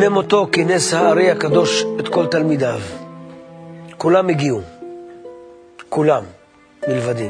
לפני 0.00 0.14
מותו 0.14 0.46
כינס 0.52 0.94
הארי 0.94 1.30
הקדוש 1.30 1.84
את 2.00 2.08
כל 2.08 2.26
תלמידיו. 2.26 2.80
כולם 3.96 4.28
הגיעו. 4.28 4.60
כולם, 5.88 6.22
מלבדי. 6.88 7.28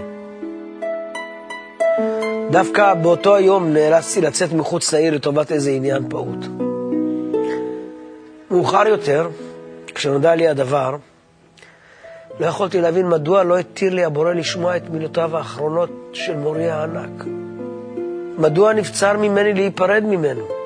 דווקא 2.50 2.94
באותו 2.94 3.34
היום 3.34 3.72
נאלצתי 3.72 4.20
לצאת 4.20 4.52
מחוץ 4.52 4.92
לעיר 4.92 5.14
לטובת 5.14 5.52
איזה 5.52 5.70
עניין 5.70 6.08
פעוט. 6.08 6.46
מאוחר 8.50 8.88
יותר, 8.88 9.28
כשנודע 9.94 10.34
לי 10.34 10.48
הדבר, 10.48 10.96
לא 12.40 12.46
יכולתי 12.46 12.80
להבין 12.80 13.08
מדוע 13.08 13.42
לא 13.42 13.58
התיר 13.58 13.94
לי 13.94 14.04
הבורא 14.04 14.32
לשמוע 14.32 14.76
את 14.76 14.90
מילותיו 14.90 15.36
האחרונות 15.36 15.90
של 16.12 16.36
מורי 16.36 16.70
הענק. 16.70 17.24
מדוע 18.38 18.72
נבצר 18.72 19.16
ממני 19.16 19.54
להיפרד 19.54 20.04
ממנו? 20.04 20.59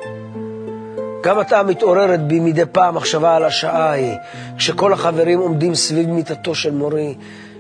גם 1.25 1.39
עתה 1.39 1.63
מתעוררת 1.63 2.27
בי 2.27 2.41
מדי 2.41 2.63
פעם 2.73 2.95
מחשבה 2.95 3.37
על 3.37 3.45
השעה 3.45 3.89
ההיא, 3.91 4.17
כשכל 4.57 4.93
החברים 4.93 5.39
עומדים 5.39 5.75
סביב 5.75 6.11
מיטתו 6.11 6.55
של 6.55 6.71
מורי, 6.71 7.15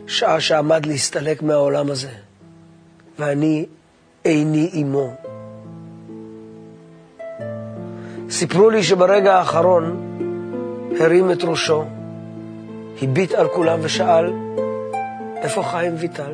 שעה 0.06 0.41
שעמד 0.41 0.87
להסתלק 0.87 1.43
מהעולם 1.43 1.91
הזה, 1.91 2.09
ואני 3.19 3.67
איני 4.25 4.71
עמו. 4.73 5.15
סיפרו 8.31 8.71
לי 8.71 8.83
שברגע 8.83 9.34
האחרון 9.34 10.01
הרים 11.01 11.31
את 11.31 11.45
ראשו, 11.45 11.84
הביט 13.03 13.34
על 13.34 13.49
כולם 13.49 13.78
ושאל, 13.83 14.33
איפה 15.37 15.62
חיים 15.62 15.95
ויטל? 15.99 16.33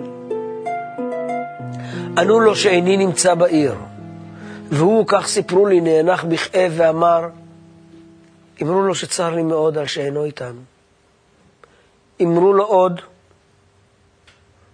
ענו 2.18 2.40
לו 2.40 2.56
שאיני 2.56 2.96
נמצא 2.96 3.34
בעיר, 3.34 3.74
והוא, 4.70 5.04
כך 5.08 5.26
סיפרו 5.26 5.66
לי, 5.66 5.80
נאנח 5.80 6.24
בכאב 6.24 6.72
ואמר, 6.76 7.28
אמרו 8.62 8.82
לו 8.82 8.94
שצר 8.94 9.34
לי 9.34 9.42
מאוד 9.42 9.78
על 9.78 9.86
שאינו 9.86 10.24
איתם. 10.24 10.54
אמרו 12.22 12.52
לו 12.52 12.64
עוד 12.64 13.00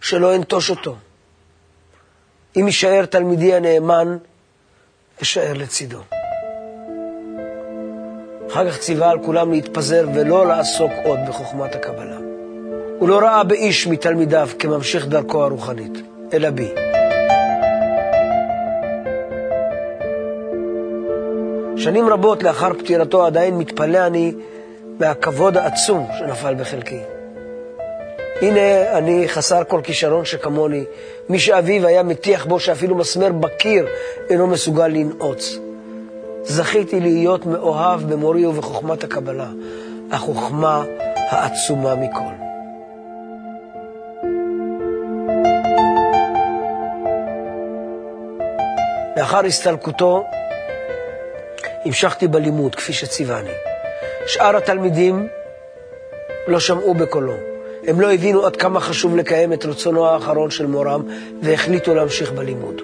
שלא 0.00 0.36
אנטוש 0.36 0.70
אותו. 0.70 0.97
אם 2.56 2.67
יישאר 2.67 3.06
תלמידי 3.06 3.55
הנאמן, 3.55 4.17
אשאר 5.22 5.52
לצידו. 5.52 6.00
אחר 8.50 8.70
כך 8.70 8.78
ציווה 8.78 9.11
על 9.11 9.19
כולם 9.24 9.52
להתפזר 9.52 10.08
ולא 10.14 10.47
לעסוק 10.47 10.92
עוד 11.05 11.19
בחוכמת 11.28 11.74
הקבלה. 11.74 12.17
הוא 12.98 13.08
לא 13.08 13.19
ראה 13.19 13.44
באיש 13.44 13.86
מתלמידיו 13.86 14.48
כממשיך 14.58 15.06
דרכו 15.06 15.44
הרוחנית, 15.44 15.92
אלא 16.33 16.50
בי. 16.50 16.86
שנים 21.87 22.09
רבות 22.09 22.42
לאחר 22.42 22.73
פטירתו 22.79 23.27
עדיין 23.27 23.58
מתפלא 23.58 24.07
אני 24.07 24.35
מהכבוד 25.01 25.57
העצום 25.57 26.07
שנפל 26.19 26.55
בחלקי. 26.55 27.01
הנה 28.42 28.91
אני 28.98 29.29
חסר 29.29 29.63
כל 29.69 29.80
כישרון 29.85 30.24
שכמוני, 30.24 30.85
מי 31.29 31.39
שאביו 31.39 31.86
היה 31.86 32.02
מטיח 32.02 32.47
בו 32.47 32.61
שאפילו 32.61 32.95
מסמר 32.95 33.33
בקיר 33.33 33.86
אינו 34.30 34.47
מסוגל 34.47 34.86
לנעוץ. 34.86 35.58
זכיתי 36.42 37.01
להיות 37.01 37.47
מאוהב 37.47 38.13
במורי 38.13 38.47
ובחוכמת 38.47 39.05
הקבלה, 39.05 39.48
החוכמה 40.11 40.85
העצומה 41.17 41.95
מכל. 41.95 42.35
לאחר 49.17 49.45
הסתלקותו 49.47 50.24
המשכתי 51.86 52.29
בלימוד 52.29 52.74
כפי 52.74 52.92
שציווני. 52.92 53.51
שאר 54.27 54.57
התלמידים 54.57 55.29
לא 56.47 56.61
שמעו 56.61 56.95
בקולו. 56.95 57.35
הם 57.86 58.01
לא 58.01 58.13
הבינו 58.13 58.47
עד 58.47 58.57
כמה 58.57 58.80
חשוב 58.80 59.17
לקיים 59.17 59.52
את 59.52 59.64
רצונו 59.64 60.07
האחרון 60.07 60.51
של 60.51 60.67
מורם 60.67 61.02
והחליטו 61.42 61.95
להמשיך 61.95 62.33
בלימוד. 62.33 62.83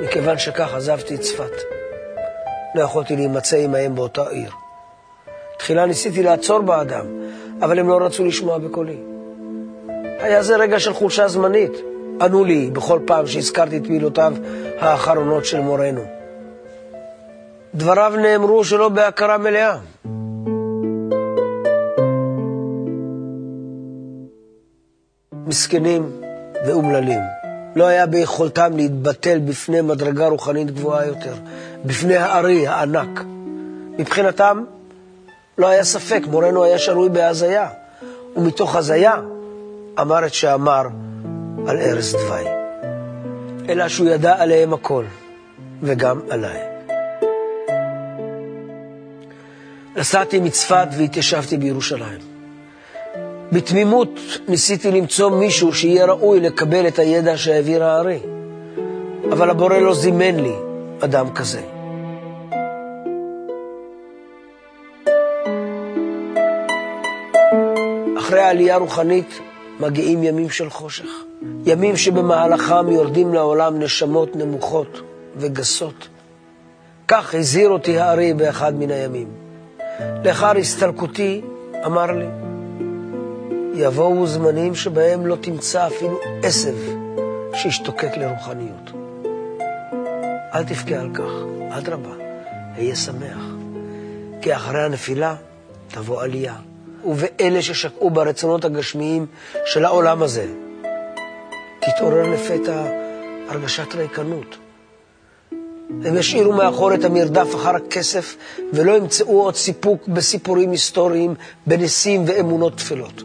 מכיוון 0.00 0.38
שכך 0.38 0.74
עזבתי 0.74 1.14
את 1.14 1.20
צפת. 1.20 1.52
לא 2.74 2.82
יכולתי 2.82 3.16
להימצא 3.16 3.56
עמהם 3.56 3.94
באותה 3.94 4.28
עיר. 4.28 4.50
תחילה 5.58 5.86
ניסיתי 5.86 6.22
לעצור 6.22 6.60
באדם, 6.60 7.06
אבל 7.62 7.78
הם 7.78 7.88
לא 7.88 7.98
רצו 7.98 8.24
לשמוע 8.24 8.58
בקולי. 8.58 8.96
היה 10.18 10.42
זה 10.42 10.56
רגע 10.56 10.80
של 10.80 10.92
חולשה 10.92 11.28
זמנית, 11.28 11.72
ענו 12.20 12.44
לי 12.44 12.70
בכל 12.70 13.00
פעם 13.06 13.26
שהזכרתי 13.26 13.76
את 13.76 13.88
מילותיו 13.88 14.34
האחרונות 14.80 15.44
של 15.44 15.60
מורנו. 15.60 16.02
דבריו 17.74 18.12
נאמרו 18.22 18.64
שלא 18.64 18.88
בהכרה 18.88 19.38
מלאה. 19.38 19.78
מסכנים 25.46 26.10
ואומללים. 26.66 27.20
לא 27.76 27.86
היה 27.86 28.06
ביכולתם 28.06 28.76
להתבטל 28.76 29.38
בפני 29.38 29.80
מדרגה 29.80 30.26
רוחנית 30.26 30.70
גבוהה 30.70 31.06
יותר, 31.06 31.34
בפני 31.84 32.16
הארי 32.16 32.66
הענק. 32.66 33.24
מבחינתם 33.98 34.64
לא 35.58 35.66
היה 35.68 35.84
ספק, 35.84 36.22
מורנו 36.26 36.64
היה 36.64 36.78
שרוי 36.78 37.08
בהזיה, 37.08 37.68
ומתוך 38.36 38.76
הזיה 38.76 39.14
אמר 40.00 40.26
את 40.26 40.34
שאמר 40.34 40.82
על 41.66 41.78
ערש 41.78 42.12
דווי. 42.12 42.44
אלא 43.68 43.88
שהוא 43.88 44.08
ידע 44.08 44.42
עליהם 44.42 44.72
הכל, 44.72 45.04
וגם 45.82 46.20
עליי. 46.30 46.60
נסעתי 49.96 50.40
מצפת 50.40 50.88
והתיישבתי 50.98 51.56
בירושלים. 51.56 52.18
בתמימות 53.52 54.20
ניסיתי 54.48 54.90
למצוא 54.90 55.30
מישהו 55.30 55.74
שיהיה 55.74 56.06
ראוי 56.06 56.40
לקבל 56.40 56.88
את 56.88 56.98
הידע 56.98 57.36
שהעביר 57.36 57.84
הארי, 57.84 58.18
אבל 59.32 59.50
הבורא 59.50 59.78
לא 59.78 59.94
זימן 59.94 60.34
לי 60.34 60.54
אדם 61.00 61.34
כזה. 61.34 61.60
אחרי 68.18 68.40
העלייה 68.40 68.74
הרוחנית 68.74 69.40
מגיעים 69.80 70.22
ימים 70.22 70.50
של 70.50 70.70
חושך, 70.70 71.10
ימים 71.66 71.96
שבמהלכם 71.96 72.88
יורדים 72.88 73.34
לעולם 73.34 73.78
נשמות 73.78 74.36
נמוכות 74.36 75.00
וגסות. 75.36 76.08
כך 77.08 77.34
הזהיר 77.34 77.68
אותי 77.68 77.98
הארי 77.98 78.34
באחד 78.34 78.74
מן 78.74 78.90
הימים. 78.90 79.28
לאחר 80.24 80.56
הסתלקותי 80.56 81.40
אמר 81.86 82.06
לי, 82.12 82.26
יבואו 83.74 84.26
זמנים 84.26 84.74
שבהם 84.74 85.26
לא 85.26 85.36
תמצא 85.40 85.86
אפילו 85.86 86.20
עשב 86.42 86.74
שישתוקק 87.54 88.16
לרוחניות. 88.16 88.90
אל 90.54 90.64
תבכה 90.64 90.94
על 90.94 91.10
כך, 91.14 91.30
אדרבה, 91.70 92.14
היה 92.76 92.96
שמח, 92.96 93.44
כי 94.42 94.56
אחרי 94.56 94.82
הנפילה 94.82 95.34
תבוא 95.88 96.22
עלייה. 96.22 96.54
ובאלה 97.04 97.62
ששקעו 97.62 98.10
ברצונות 98.10 98.64
הגשמיים 98.64 99.26
של 99.66 99.84
העולם 99.84 100.22
הזה, 100.22 100.46
תתעורר 101.80 102.26
לפתע 102.26 102.84
הרגשת 103.48 103.94
ריקנות. 103.94 104.56
הם 106.04 106.16
ישאירו 106.16 106.52
מאחור 106.52 106.94
את 106.94 107.04
המרדף 107.04 107.54
אחר 107.54 107.76
הכסף 107.76 108.36
ולא 108.72 108.96
ימצאו 108.96 109.42
עוד 109.42 109.54
סיפוק 109.54 110.08
בסיפורים 110.08 110.70
היסטוריים, 110.70 111.34
בניסים 111.66 112.24
ואמונות 112.26 112.76
תפלות. 112.76 113.22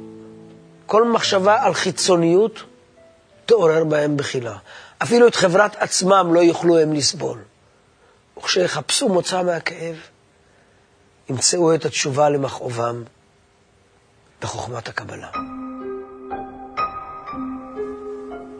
כל 0.85 1.07
מחשבה 1.07 1.63
על 1.63 1.73
חיצוניות 1.73 2.63
תעורר 3.45 3.83
בהם 3.83 4.17
בחילה. 4.17 4.57
אפילו 4.97 5.27
את 5.27 5.35
חברת 5.35 5.75
עצמם 5.79 6.29
לא 6.33 6.39
יוכלו 6.39 6.77
הם 6.77 6.93
לסבול. 6.93 7.37
וכשיחפשו 8.37 9.09
מוצא 9.09 9.43
מהכאב, 9.43 9.95
ימצאו 11.29 11.75
את 11.75 11.85
התשובה 11.85 12.29
למכאובם 12.29 13.03
בחוכמת 14.45 14.87
הקבלה. 14.87 15.27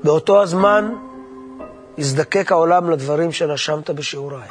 באותו 0.03 0.41
הזמן 0.41 0.93
יזדקק 1.97 2.51
העולם 2.51 2.89
לדברים 2.89 3.31
שנשמת 3.31 3.89
בשיעוריי. 3.89 4.49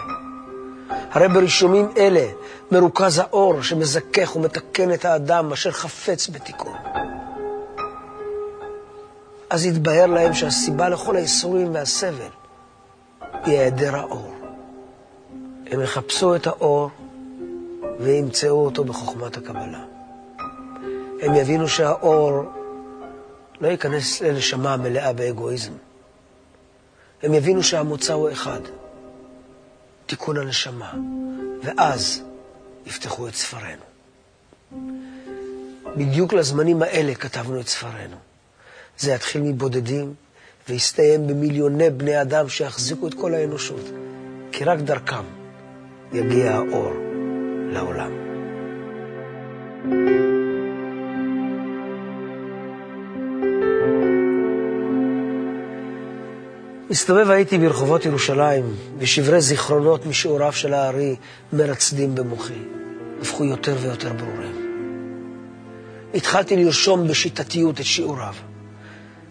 הרי 1.11 1.29
ברישומים 1.29 1.89
אלה 1.97 2.27
מרוכז 2.71 3.19
האור 3.19 3.63
שמזכך 3.63 4.37
ומתקן 4.37 4.95
את 4.95 5.05
האדם 5.05 5.53
אשר 5.53 5.71
חפץ 5.71 6.29
בתיקון. 6.29 6.77
אז 9.51 9.67
יתבהר 9.67 10.07
להם 10.07 10.35
שהסיבה 10.35 10.89
לכל 10.89 11.17
האיסורים 11.17 11.75
והסבל 11.75 12.33
היא 13.45 13.59
היעדר 13.59 13.97
האור. 13.97 14.35
הם 15.67 15.81
יחפשו 15.81 16.35
את 16.37 16.47
האור 16.47 16.91
וימצאו 18.01 18.65
אותו 18.65 18.85
בחוכמת 18.85 19.37
הקבלה. 19.37 19.94
הם 21.25 21.35
יבינו 21.35 21.69
שהאור 21.69 22.43
לא 23.61 23.69
ייכנס 23.69 24.23
לנשמה 24.23 24.77
מלאה 24.77 25.13
באגואיזם. 25.13 25.73
הם 27.23 27.35
יבינו 27.35 27.63
שהמוצא 27.63 28.13
הוא 28.13 28.33
אחד, 28.33 28.61
תיקון 30.07 30.37
הנשמה, 30.39 30.93
ואז 31.63 32.23
יפתחו 32.87 33.29
את 33.29 33.35
ספרנו. 33.35 33.83
בדיוק 35.97 36.33
לזמנים 36.33 36.83
האלה 36.83 37.15
כתבנו 37.15 37.61
את 37.61 37.69
ספרנו. 37.69 38.17
זה 38.99 39.13
יתחיל 39.13 39.43
מבודדים 39.43 40.15
ויסתיים 40.69 41.27
במיליוני 41.27 41.91
בני 41.91 42.23
אדם 42.23 42.49
שיחזיקו 42.49 43.09
את 43.09 43.15
כל 43.15 43.35
האנושות, 43.35 43.91
כי 44.53 44.65
רק 44.65 44.79
דרכם 44.79 45.25
יגיע 46.13 46.53
האור 46.53 46.93
לעולם. 47.73 48.25
מסתובב 56.95 57.31
הייתי 57.31 57.59
ברחובות 57.59 58.05
ירושלים, 58.05 58.75
ושברי 58.99 59.41
זיכרונות 59.41 60.07
משיעוריו 60.07 60.53
של 60.53 60.75
הארי 60.75 61.17
מרצדים 61.53 62.15
במוחי, 62.15 62.59
הפכו 63.23 63.45
יותר 63.45 63.77
ויותר 63.81 64.13
ברורים. 64.13 64.57
התחלתי 66.15 66.57
לרשום 66.57 67.09
בשיטתיות 67.09 67.81
את 67.81 67.85
שיעוריו. 67.85 68.35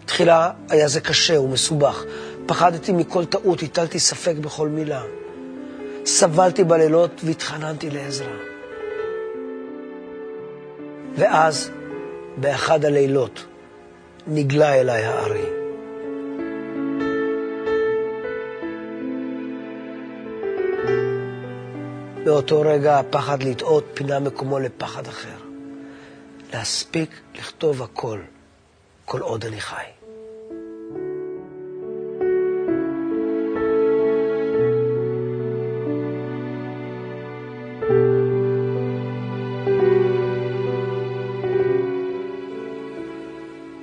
תחילה 0.04 0.50
היה 0.68 0.88
זה 0.88 1.00
קשה 1.00 1.40
ומסובך, 1.40 2.04
פחדתי 2.46 2.92
מכל 2.92 3.24
טעות, 3.24 3.62
הטלתי 3.62 3.98
ספק 3.98 4.34
בכל 4.40 4.68
מילה. 4.68 5.02
סבלתי 6.06 6.64
בלילות 6.64 7.20
והתחננתי 7.24 7.90
לעזרה. 7.90 8.36
ואז, 11.16 11.70
באחד 12.36 12.84
הלילות, 12.84 13.44
נגלה 14.26 14.74
אליי 14.74 15.04
הארי. 15.04 15.63
באותו 22.24 22.60
רגע 22.60 22.98
הפחד 22.98 23.42
לטעות 23.42 23.84
פינה 23.94 24.18
מקומו 24.18 24.58
לפחד 24.58 25.06
אחר. 25.06 25.36
להספיק 26.52 27.20
לכתוב 27.34 27.82
הכל, 27.82 28.20
כל 29.04 29.20
עוד 29.20 29.44
אני 29.44 29.60
חי. 29.60 29.84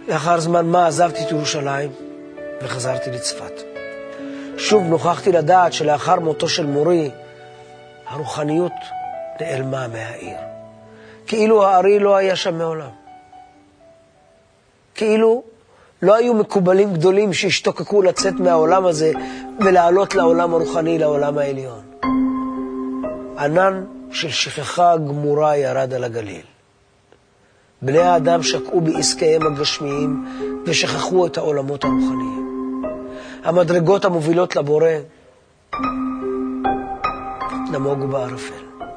לאחר 0.08 0.40
זמן 0.40 0.66
מה 0.66 0.88
עזבתי 0.88 1.24
את 1.24 1.32
ירושלים 1.32 1.92
וחזרתי 2.62 3.12
לצפת. 3.12 3.62
שוב 4.58 4.84
נוכחתי 4.84 5.32
לדעת 5.32 5.74
שלאחר 5.74 6.20
מותו 6.20 6.50
של 6.50 6.66
מורי, 6.66 7.12
הרוחניות 8.12 8.72
נעלמה 9.42 9.88
מהעיר. 9.88 10.38
כאילו 11.28 11.66
הארי 11.66 12.00
לא 12.00 12.16
היה 12.16 12.36
שם 12.36 12.58
מעולם. 12.58 12.90
כאילו 14.96 15.44
לא 16.02 16.16
היו 16.16 16.34
מקובלים 16.34 16.94
גדולים 16.94 17.34
שהשתוקקו 17.34 18.02
לצאת 18.02 18.34
מהעולם 18.34 18.86
הזה 18.86 19.12
ולעלות 19.60 20.16
לעולם 20.16 20.54
הרוחני, 20.54 21.00
לעולם 21.00 21.38
העליון. 21.38 21.82
ענן 23.40 23.84
של 24.12 24.30
שכחה 24.30 24.98
גמורה 24.98 25.58
ירד 25.58 25.94
על 25.94 26.04
הגליל. 26.04 26.46
בני 27.82 28.00
האדם 28.00 28.44
שקעו 28.44 28.82
בעסקיהם 28.82 29.48
הגשמיים 29.48 30.26
ושכחו 30.66 31.26
את 31.26 31.38
העולמות 31.38 31.84
הרוחניים. 31.84 32.42
המדרגות 33.44 34.06
המובילות 34.06 34.56
לבורא 34.56 34.88
da 37.72 37.80
mogu 37.80 38.08
Barofel. 38.08 38.91